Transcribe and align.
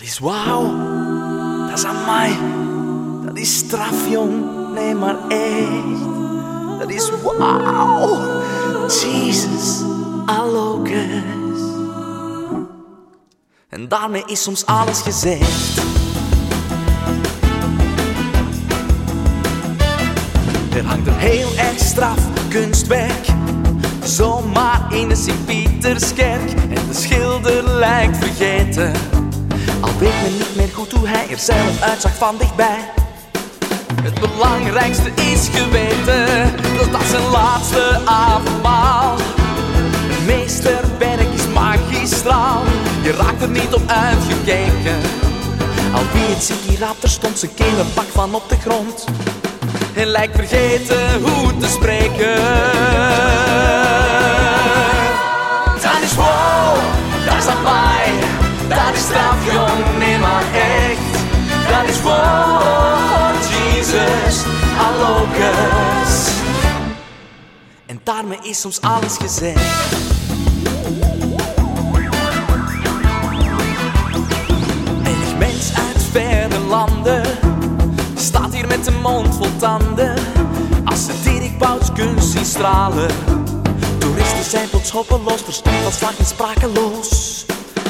Dat 0.00 0.08
is 0.08 0.18
wauw, 0.18 0.76
dat 1.68 1.78
is 1.78 1.84
aan 1.84 2.04
mij. 2.04 2.38
Dat 3.24 3.36
is 3.36 3.56
straf, 3.56 4.08
jong, 4.08 4.44
nee 4.74 4.94
maar 4.94 5.28
echt. 5.28 6.00
Dat 6.78 6.90
is 6.90 7.10
wauw, 7.22 8.18
Jesus, 8.86 9.82
allokus. 10.26 11.60
En 13.68 13.88
daarmee 13.88 14.22
is 14.26 14.42
soms 14.42 14.66
alles 14.66 15.00
gezegd. 15.00 15.78
Er 20.74 20.84
hangt 20.84 21.06
een 21.06 21.18
heel 21.18 21.56
erg 21.56 21.78
straf 21.78 22.48
kunstwerk 22.48 23.26
Zomaar 24.04 24.94
in 24.94 25.08
de 25.08 25.14
Sint-Pieterskerk 25.14 26.52
En 26.52 26.88
de 26.88 26.94
schilder 26.94 27.64
lijkt 27.64 28.16
vergeten 28.16 28.92
weet 30.00 30.22
men 30.22 30.36
niet 30.36 30.56
meer 30.56 30.68
goed 30.74 30.92
hoe 30.92 31.08
hij 31.08 31.26
er 31.30 31.38
zelf 31.38 31.80
uitzag 31.80 32.14
van 32.14 32.36
dichtbij. 32.38 32.78
Het 34.02 34.20
belangrijkste 34.20 35.10
is 35.32 35.48
geweten 35.52 36.52
Dat 36.76 36.92
dat 36.92 37.02
zijn 37.10 37.28
laatste 37.30 38.00
avondmaal. 38.04 39.16
Het 39.16 40.26
meesterwerk 40.26 41.32
is 41.34 41.46
magistraal 41.54 42.62
Je 43.02 43.12
raakt 43.12 43.42
er 43.42 43.48
niet 43.48 43.74
op 43.74 43.82
uitgekeken. 43.86 45.00
Al 45.92 46.02
wie 46.12 46.34
het 46.34 46.42
ziet 46.42 46.60
hier 46.68 46.82
er 47.00 47.08
stond 47.08 47.38
zijn 47.38 47.54
kinderpak 47.54 48.08
van 48.12 48.34
op 48.34 48.48
de 48.48 48.56
grond. 48.56 49.04
En 49.94 50.06
lijkt 50.06 50.36
vergeten 50.36 51.22
hoe 51.22 51.56
te 51.56 51.68
spreken. 51.68 52.34
Dat 55.82 56.02
is 56.02 56.14
wow, 56.14 56.76
dat 57.26 57.36
is 57.36 57.44
mij, 57.62 58.12
dat 58.68 58.94
is 58.94 59.00
straf 59.00 59.52
jong, 59.52 59.89
daarmee 68.14 68.38
is 68.42 68.60
soms 68.60 68.80
alles 68.80 69.16
gezegd. 69.16 69.60
Enig 75.04 75.36
mens 75.38 75.72
uit 75.74 76.02
verre 76.10 76.58
landen 76.58 77.22
staat 78.14 78.52
hier 78.54 78.66
met 78.66 78.84
de 78.84 78.90
mond 79.02 79.34
vol 79.34 79.56
tanden. 79.58 80.14
Als 80.84 81.04
ze 81.04 81.12
Dirk 81.22 81.58
Bouts 81.58 81.92
kunst 81.92 82.30
zien 82.30 82.44
stralen. 82.44 83.10
Toeristen 83.98 84.44
zijn 84.44 84.68
plots 84.70 84.90
hoppeloos, 84.90 85.42
verstand 85.42 85.84
als 85.84 85.96
slag 85.96 86.18
en 86.18 86.26
sprakeloos. 86.26 87.44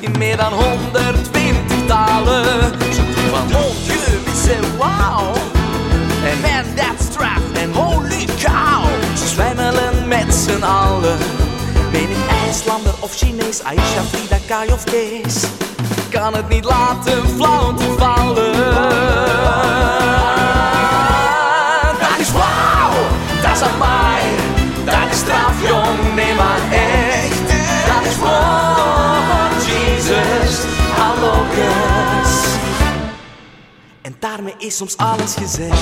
In 0.00 0.18
meer 0.18 0.36
dan 0.36 0.52
120 0.52 1.86
talen. 1.86 2.44
Zo 2.94 3.02
van 3.30 3.46
dieu, 3.46 4.22
we 4.24 4.76
wauw. 4.78 5.61
Z'n 10.62 10.68
allen. 10.68 11.18
Menig 11.92 12.16
IJslander 12.46 12.94
of 13.00 13.14
Chinees, 13.14 13.62
Aisha, 13.62 14.02
Frida, 14.02 14.38
Kai 14.46 14.72
of 14.72 14.84
Kees. 14.84 15.44
Kan 16.10 16.34
het 16.34 16.48
niet 16.48 16.64
laten 16.64 17.28
flauw 17.36 17.74
te 17.74 17.94
vallen. 17.98 18.52
Dat 22.00 22.18
is 22.18 22.32
wauw, 22.32 22.92
dat 23.42 23.52
is 23.56 23.62
aan 23.62 23.78
mij. 23.78 24.22
Dat 24.84 25.10
is 25.10 25.18
straf, 25.18 25.68
jong, 25.68 26.14
maar 26.36 26.60
echt. 26.70 27.48
Dat 27.86 28.04
is 28.10 28.16
wow, 28.18 29.52
Jesus, 29.66 30.64
allokus. 30.98 32.32
En 34.02 34.16
daarmee 34.18 34.54
is 34.58 34.76
soms 34.76 34.96
alles 34.96 35.34
gezegd. 35.34 35.80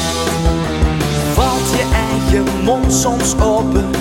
Valt 1.34 1.70
je 1.70 1.84
eigen 1.92 2.65
mond 2.65 2.92
soms 2.92 3.41
open 3.41 4.00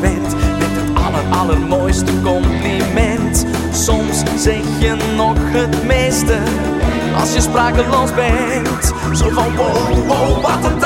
met 0.00 0.36
het 0.60 1.04
aller 1.04 1.38
allermooiste 1.38 2.12
compliment. 2.22 3.46
Soms 3.72 4.22
zeg 4.36 4.62
je 4.78 4.96
nog 5.16 5.36
het 5.38 5.84
meeste 5.84 6.38
als 7.20 7.34
je 7.34 7.40
sprakeloos 7.40 8.14
bent. 8.14 8.92
Zo 9.16 9.28
van 9.28 9.56
wow, 9.56 10.06
wow, 10.06 10.42
wat 10.42 10.70
een 10.70 10.78